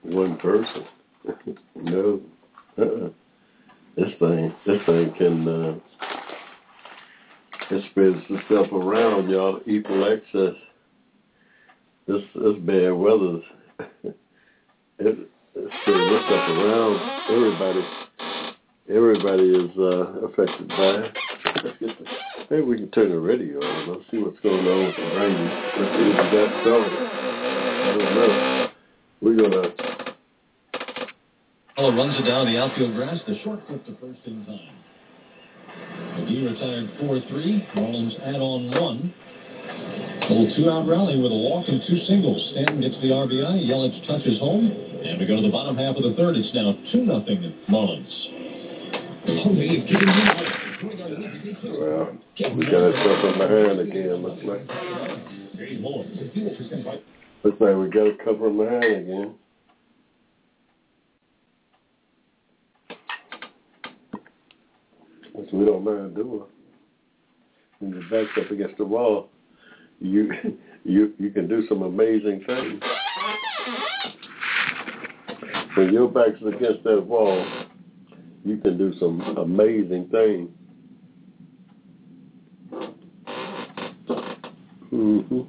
[0.04, 0.86] one person.
[1.76, 2.22] no,
[2.78, 3.10] uh-uh.
[3.96, 5.76] this thing, this thing can uh,
[7.72, 9.60] it spreads itself around, y'all.
[9.66, 10.56] Equal access.
[12.08, 13.40] This this bad weather,
[14.04, 14.14] it,
[15.00, 16.96] it spreads itself around.
[17.32, 17.82] Everybody,
[18.88, 21.16] everybody is uh, affected by it.
[22.52, 23.90] Maybe we can turn the radio on.
[23.90, 25.50] Let's see what's going on with the rain.
[25.80, 27.35] Let's see if we got started.
[27.86, 28.68] I don't know.
[29.22, 29.70] We're gonna.
[31.76, 33.20] Feller runs it down the outfield grass.
[33.28, 34.76] The short flip to first in time.
[36.18, 37.76] McGehee retired 4-3.
[37.76, 39.14] Marlins add on one.
[40.22, 42.42] A Little two-out rally with a walk and two singles.
[42.52, 43.70] Stanton gets the RBI.
[43.70, 44.72] Yelich touches home.
[45.04, 46.36] And we go to the bottom half of the third.
[46.38, 48.10] It's now 2-0 Marlins.
[51.66, 52.18] Well,
[52.56, 54.24] we got ourselves in the hand again.
[54.24, 54.66] Looks like.
[57.46, 59.36] Looks like we got a cover hand again.
[65.34, 66.42] Which we don't mind doing.
[67.78, 69.30] When you're backed up against the wall,
[70.00, 70.32] you
[70.84, 72.82] you you can do some amazing things.
[75.78, 77.46] when your back's against that wall,
[78.44, 80.50] you can do some amazing things.
[84.92, 85.42] Mm-hmm.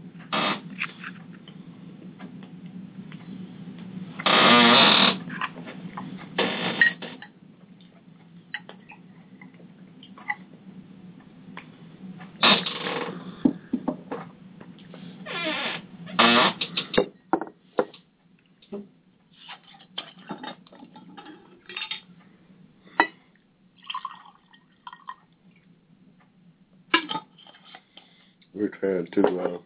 [28.57, 29.61] We're trying to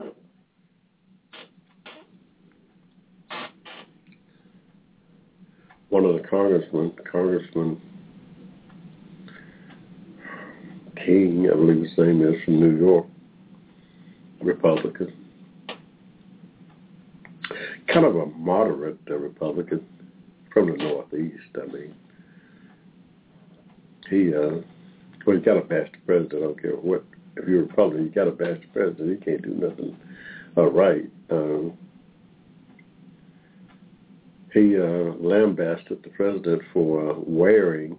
[0.00, 0.06] uh,
[5.88, 6.92] one of the congressmen,
[7.52, 7.80] Congressman
[11.04, 13.06] King, I believe his name is from New York,
[14.42, 15.12] Republican.
[17.92, 19.84] Kind of a moderate uh, Republican
[20.52, 21.94] from the Northeast, I mean.
[24.08, 24.60] He, uh,
[25.26, 27.04] well, he got to pass the president, I don't care what
[27.36, 29.18] if you're a Republican, you got to bash the president.
[29.18, 29.96] He can't do nothing
[30.56, 31.10] uh, right.
[31.30, 31.76] Um,
[34.54, 37.98] he uh, lambasted the president for uh, wearing,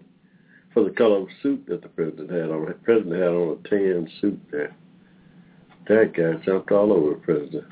[0.74, 2.66] for the color of suit that the president had on.
[2.66, 4.74] The president had on a tan suit there.
[5.90, 7.66] That guy jumped all over the president.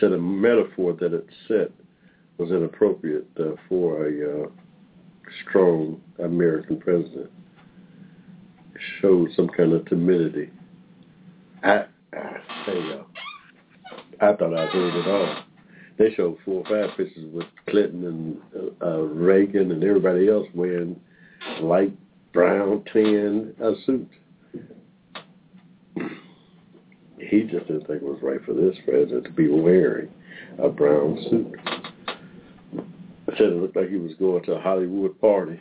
[0.00, 1.70] Said a metaphor that it set
[2.38, 4.48] was inappropriate uh, for a uh,
[5.48, 7.30] strong American president
[9.00, 10.50] showed some kind of timidity.
[11.62, 13.04] I, I tell you,
[14.20, 15.44] I thought I heard it all.
[16.02, 20.48] They showed four or five pictures with Clinton and uh, uh, Reagan and everybody else
[20.52, 20.98] wearing
[21.60, 21.96] light
[22.32, 24.12] brown, tan uh, suits.
[27.18, 30.08] He just didn't think it was right for this president to be wearing
[30.58, 31.60] a brown suit.
[33.28, 35.60] I said it looked like he was going to a Hollywood party.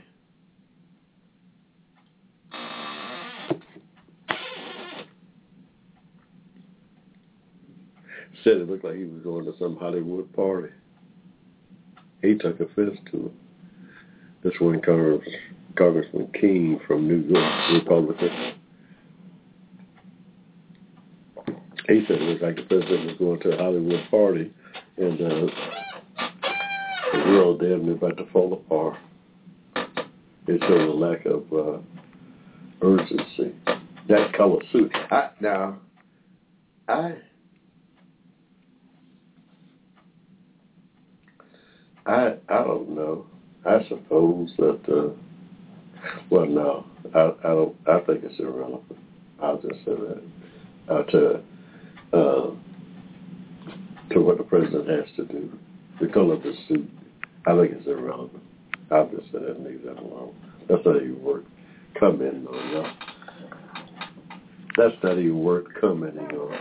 [8.43, 10.69] Said it looked like he was going to some Hollywood party.
[12.21, 13.31] He took offense to it.
[14.43, 15.27] This one Congress,
[15.75, 18.55] Congressman King from New York, Republican.
[21.87, 24.51] He said it looked like the president was going to a Hollywood party
[24.97, 25.51] and uh,
[27.13, 28.97] the world damn near about to fall apart.
[30.47, 31.79] It showed a lack of uh,
[32.81, 33.55] urgency.
[34.09, 34.91] That color suit.
[35.11, 35.77] I, now,
[36.87, 37.15] I
[42.11, 43.25] I I don't know.
[43.65, 44.81] I suppose that.
[44.87, 45.13] Uh,
[46.29, 46.85] well, no,
[47.15, 47.75] I I don't.
[47.87, 48.97] I think it's irrelevant.
[49.41, 50.23] I'll just say that.
[50.89, 51.43] Uh, to
[52.11, 52.51] uh,
[54.11, 55.57] to what the president has to do,
[56.01, 56.89] the color of the suit.
[57.47, 58.43] I think it's irrelevant.
[58.91, 60.35] I'll just say that and leave that alone.
[60.67, 61.45] That's not even worth
[61.97, 62.93] commenting on, y'all.
[64.75, 66.59] That's not even worth commenting on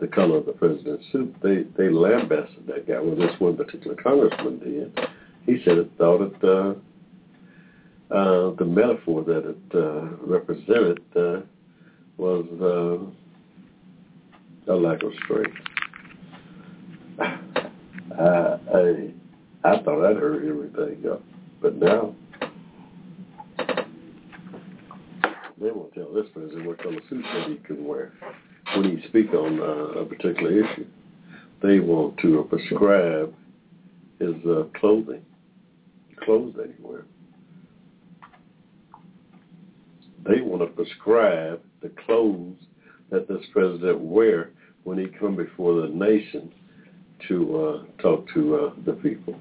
[0.00, 1.34] the color of the president's suit.
[1.42, 3.00] They they lambasted that guy.
[3.00, 4.98] Well, this one particular congressman did.
[5.46, 6.74] He said it thought it uh,
[8.14, 11.40] uh, the metaphor that it uh, represented uh,
[12.16, 12.46] was
[14.68, 15.56] uh, a lack of strength.
[18.18, 19.12] I, I
[19.64, 21.16] I thought I'd heard everything, uh,
[21.60, 22.14] but now
[25.60, 28.12] they won't tell this president what color suit that he can wear
[28.76, 30.86] when he speak on uh, a particular issue.
[31.62, 33.34] They want to prescribe
[34.20, 35.22] his uh, clothing,
[36.24, 37.04] clothes that he wears.
[40.24, 42.56] They want to prescribe the clothes
[43.10, 44.50] that this president wear
[44.84, 46.52] when he come before the nation
[47.28, 49.34] to uh, talk to uh, the people.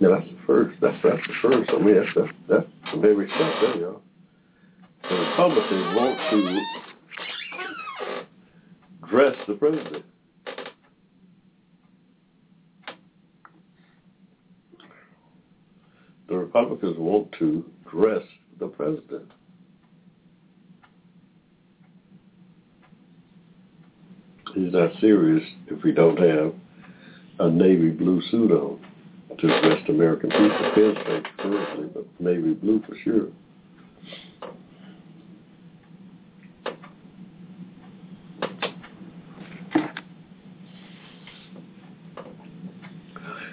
[0.00, 0.80] Yeah, that's the first.
[0.80, 1.70] That's that's the first.
[1.70, 4.02] I mean, that's that's, that's some heavy stuff there, y'all.
[5.08, 6.66] The Republicans want to
[9.08, 10.04] dress the president.
[16.28, 18.22] The Republicans want to dress
[18.60, 19.30] the president.
[24.54, 26.54] He's not serious if we don't have
[27.38, 28.78] a navy blue suit on
[29.38, 30.72] to dress the American people.
[30.74, 33.28] Pinstripes currently, but navy blue for sure.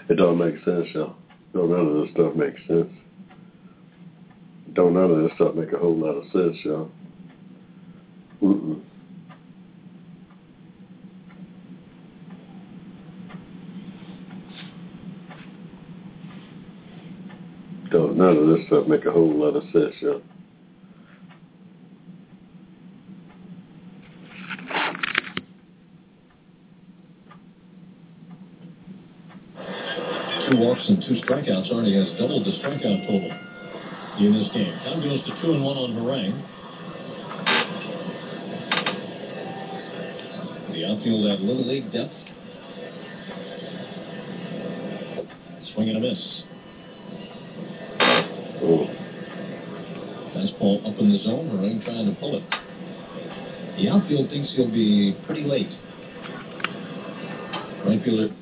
[0.07, 1.15] It don't make sense, y'all.
[1.53, 2.91] No, none of this stuff make sense.
[4.73, 6.91] Don't none of this stuff make a whole lot of sense, y'all.
[8.43, 8.81] Mm-mm.
[17.91, 20.21] Don't none of this stuff make a whole lot of sense, y'all.
[30.65, 31.69] Walks and two strikeouts.
[31.69, 33.31] Already has doubled the strikeout total
[34.19, 34.73] in this game.
[34.83, 36.41] Count goes to two and one on Harang.
[40.73, 42.13] The outfield at Little League depth.
[45.73, 46.19] Swing and a miss.
[50.33, 51.49] Fastball up in the zone.
[51.53, 52.43] Harang trying to pull it.
[53.77, 55.69] The outfield thinks he'll be pretty late.
[57.85, 58.33] Right fielder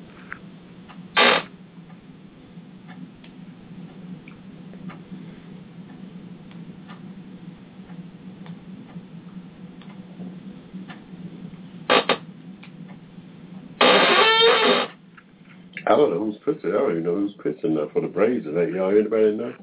[15.86, 16.70] I don't know who's pitching.
[16.70, 18.72] I don't even know who's pitching uh, for the Braves today.
[18.74, 19.54] Y'all, anybody know?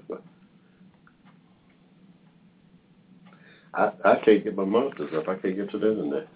[3.74, 5.28] I I can't get my monitors up.
[5.28, 6.28] I can't get to the internet.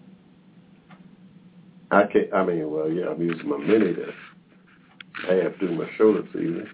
[1.91, 2.33] I can't.
[2.33, 4.07] I mean, well, yeah, I'm using my mini to
[5.27, 6.67] half do my show this evening,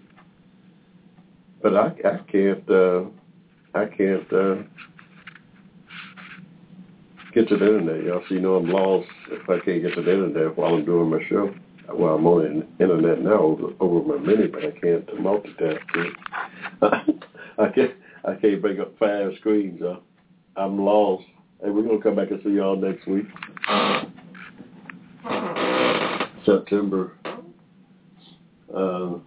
[1.62, 2.70] but I I can't.
[2.70, 3.04] uh
[3.74, 4.56] I can't uh
[7.34, 8.22] get to the internet, y'all.
[8.28, 11.10] So you know I'm lost if I can't get to the internet while I'm doing
[11.10, 11.54] my show.
[11.88, 15.80] Well, I'm on the internet now over, over my mini, but I can't multitask.
[17.58, 17.92] I can't.
[18.24, 19.82] I can't bring up five screens.
[19.82, 19.96] Uh,
[20.56, 21.24] I'm lost.
[21.62, 23.26] Hey, we're gonna come back and see y'all next week,
[26.46, 27.12] September.
[28.74, 29.18] Uh,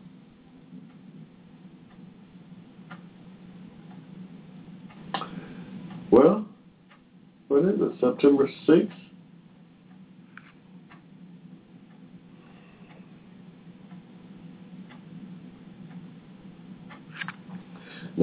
[6.09, 6.47] well,
[7.49, 7.91] what is it?
[7.99, 9.04] September sixth.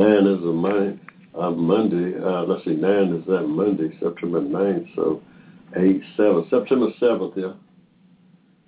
[0.03, 1.01] Nine is a Monday.
[1.39, 2.19] Uh, Monday.
[2.19, 2.73] Uh, let's see.
[2.73, 4.89] Nine is that Monday, September 9th.
[4.97, 5.23] So
[5.77, 6.45] eight, seven.
[6.51, 7.35] September seventh.
[7.37, 7.53] Yeah,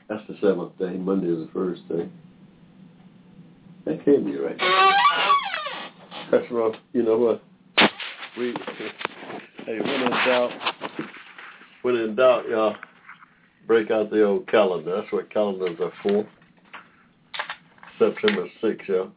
[0.09, 0.93] that's the seventh day.
[0.97, 2.09] Monday is the first day.
[3.85, 4.57] That can't be right.
[6.31, 6.77] That's wrong.
[6.93, 7.43] You know what?
[8.39, 8.55] We
[9.67, 10.53] hey, when in doubt,
[11.83, 12.77] when in doubt, y'all
[13.67, 15.01] break out the old calendar.
[15.01, 16.27] That's what calendars are for.
[17.99, 19.11] September sixth, y'all.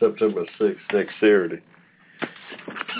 [0.00, 1.60] September 6th, next Saturday.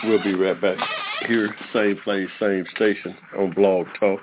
[0.05, 0.79] We'll be right back
[1.27, 4.21] here, same place, same station on Blog Talk.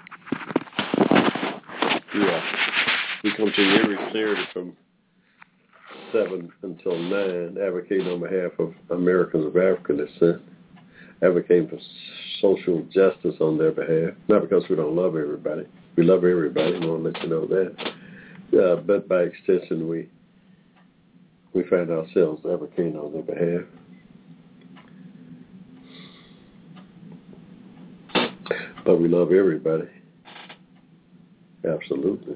[2.14, 2.42] Yeah.
[3.24, 4.76] We come to you every Saturday from
[6.12, 10.42] 7 until 9, advocating on behalf of Americans of African descent,
[11.22, 11.80] advocating for
[12.42, 14.16] social justice on their behalf.
[14.28, 15.66] Not because we don't love everybody.
[15.96, 16.76] We love everybody.
[16.76, 17.94] I want to let you know that.
[18.58, 20.10] Uh, but by extension, we
[21.54, 23.66] we find ourselves advocating on their behalf.
[28.86, 29.88] But we love everybody.
[31.68, 32.36] Absolutely.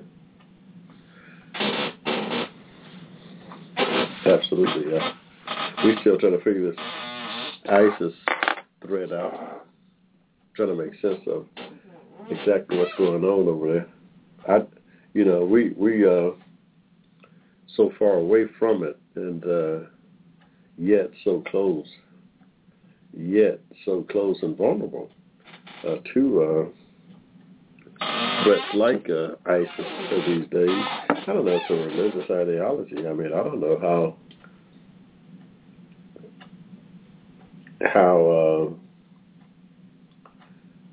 [4.25, 5.13] Absolutely, yeah.
[5.83, 6.79] We're still trying to figure this
[7.69, 8.13] ISIS
[8.85, 9.65] threat out.
[10.55, 11.45] Trying to make sense of
[12.29, 13.87] exactly what's going on over there.
[14.47, 14.65] I,
[15.13, 16.31] you know, we we uh,
[17.75, 19.79] so far away from it, and uh,
[20.77, 21.87] yet so close,
[23.13, 25.09] yet so close and vulnerable
[25.87, 26.71] uh, to
[28.01, 30.83] uh, threats like uh, ISIS these days.
[31.09, 33.07] I don't know it's a religious ideology.
[33.07, 34.15] I mean, I don't know how
[37.93, 38.73] how uh,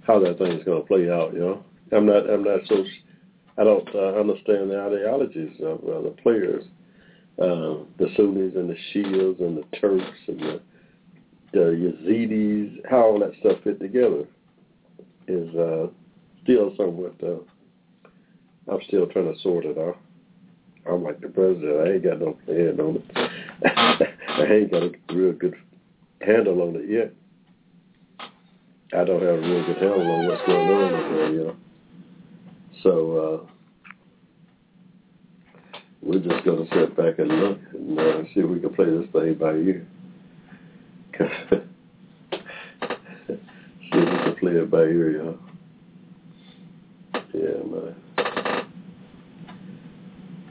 [0.06, 1.32] how that thing's going to play out.
[1.32, 2.84] You know, I'm not I'm not so
[3.58, 6.64] I don't uh, understand the ideologies of uh, the players,
[7.38, 10.60] uh, the Sunnis and the Shias and the Turks and the,
[11.52, 12.80] the Yazidis.
[12.88, 14.24] How all that stuff fit together
[15.28, 15.86] is uh,
[16.42, 17.14] still somewhat.
[17.22, 17.38] Uh,
[18.70, 19.98] I'm still trying to sort it out.
[20.88, 21.80] I'm like the president.
[21.80, 23.30] I ain't got no hand on it.
[24.28, 25.54] I ain't got a real good
[26.20, 27.12] handle on it yet.
[28.94, 31.56] I don't have a real good handle on what's going on over there, you know.
[32.82, 33.51] So uh,
[36.02, 38.86] we're just going to sit back and look and uh, see if we can play
[38.86, 39.86] this thing by ear.
[43.12, 45.38] see if we can play it by ear, y'all.
[47.32, 47.94] Yeah, man.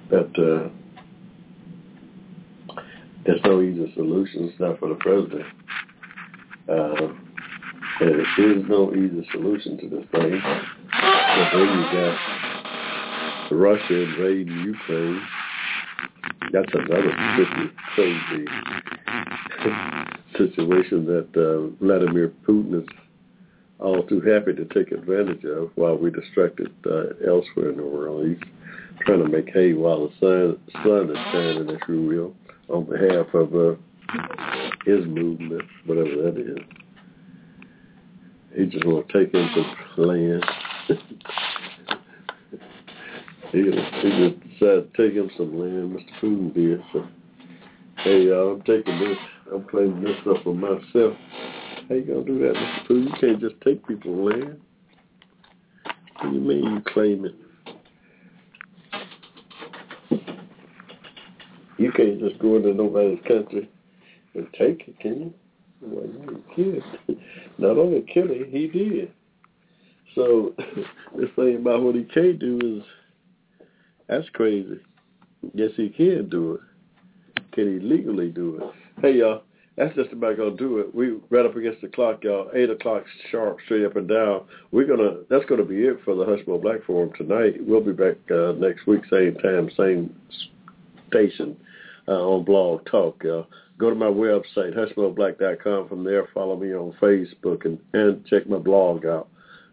[0.10, 0.70] But uh,
[3.26, 5.45] there's no easy solutions, not for the president.
[6.68, 7.14] Uh,
[7.99, 10.41] there is no easy solution to this thing.
[10.91, 12.18] But then you got
[13.52, 15.22] Russia invading Ukraine.
[16.52, 18.45] That's another tricky, crazy
[20.38, 22.88] situation that uh, Vladimir Putin is
[23.80, 28.28] all too happy to take advantage of while we're distracted uh, elsewhere in the world.
[28.28, 28.38] He's
[29.06, 32.34] trying to make hay while the sun, sun is shining, if you will,
[32.70, 33.76] on behalf of uh,
[34.86, 36.58] his movement, whatever that is.
[38.56, 39.76] He just want to take in some
[40.06, 40.45] land.
[43.52, 46.22] he, he just decided to take him some land, Mr.
[46.22, 46.82] Putin did.
[46.93, 47.07] So,
[48.03, 49.18] hey, y'all, I'm taking this.
[49.51, 51.18] I'm claiming this stuff for myself.
[51.89, 52.88] How you gonna do that, Mr.
[52.88, 53.05] Putin?
[53.05, 54.62] You can't just take people's land.
[56.20, 57.36] What do you mean you claim it?
[61.78, 63.68] You can't just go into nobody's country
[64.36, 65.34] and take it, can you?
[65.82, 67.18] Well, you kid.
[67.57, 69.12] Not only can he, he did.
[70.14, 70.53] So
[71.18, 72.84] this thing about what he can't do is
[74.12, 74.80] that's crazy.
[75.53, 77.41] Yes, he can do it.
[77.53, 79.01] Can he legally do it?
[79.01, 79.43] Hey, y'all,
[79.78, 80.93] that's just about gonna do it.
[80.93, 82.51] We right up against the clock, y'all.
[82.53, 84.43] Eight o'clock sharp, straight up and down.
[84.72, 85.22] We're gonna.
[85.30, 87.55] That's gonna be it for the Hushmo Black Forum tonight.
[87.59, 90.16] We'll be back uh, next week, same time, same
[91.07, 91.57] station
[92.07, 93.47] uh, on Blog Talk, y'all.
[93.78, 95.88] Go to my website, hushmoblack.com.
[95.88, 99.30] From there, follow me on Facebook and, and check my blog out.